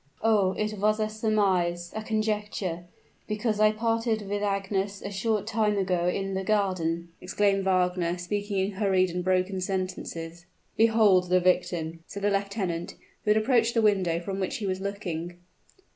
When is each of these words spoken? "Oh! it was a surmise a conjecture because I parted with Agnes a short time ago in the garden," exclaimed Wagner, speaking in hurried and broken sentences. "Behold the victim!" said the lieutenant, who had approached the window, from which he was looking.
"Oh! 0.23 0.53
it 0.53 0.73
was 0.79 0.99
a 0.99 1.07
surmise 1.07 1.93
a 1.95 2.01
conjecture 2.01 2.85
because 3.27 3.59
I 3.59 3.71
parted 3.71 4.27
with 4.27 4.41
Agnes 4.41 4.99
a 5.03 5.11
short 5.11 5.45
time 5.45 5.77
ago 5.77 6.07
in 6.07 6.33
the 6.33 6.43
garden," 6.43 7.09
exclaimed 7.21 7.65
Wagner, 7.65 8.17
speaking 8.17 8.57
in 8.65 8.71
hurried 8.71 9.11
and 9.11 9.23
broken 9.23 9.61
sentences. 9.61 10.47
"Behold 10.75 11.29
the 11.29 11.39
victim!" 11.39 11.99
said 12.07 12.23
the 12.23 12.31
lieutenant, 12.31 12.95
who 13.25 13.29
had 13.31 13.37
approached 13.37 13.75
the 13.75 13.81
window, 13.83 14.19
from 14.19 14.39
which 14.39 14.55
he 14.57 14.65
was 14.65 14.81
looking. 14.81 15.37